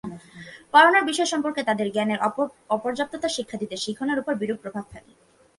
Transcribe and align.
পড়ানোর 0.73 1.03
বিষয় 1.05 1.29
সম্পর্কে 1.33 1.61
তাঁদের 1.63 1.87
জ্ঞানের 1.91 2.19
অপর্যাপ্ততা 2.69 3.29
শিক্ষার্থীদের 3.35 3.83
শিখনের 3.85 4.21
ওপর 4.21 4.33
বিরূপ 4.41 4.57
প্রভাব 4.63 4.85
ফেলে। 4.91 5.11